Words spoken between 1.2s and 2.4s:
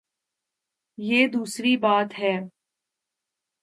دوسری بات ہے۔